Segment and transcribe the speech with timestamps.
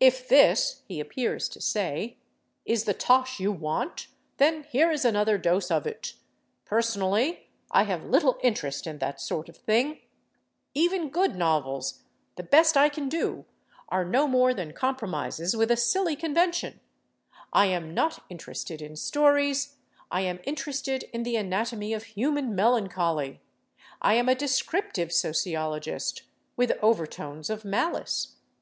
[0.00, 2.18] "If this," he appears to say,
[2.66, 6.12] "is the tosh you want, then here is another dose of it.
[6.66, 10.00] Personally, I have little interest in that sort of thing.
[10.74, 16.80] Even good novels—the best I can do—are no more than compromises with a silly convention.
[17.50, 19.76] I am not interested in stories;
[20.10, 23.40] I am interested in the anatomy of human melancholy;
[24.02, 26.24] I am a descriptive sociologist,
[26.58, 28.34] with overtones of malice.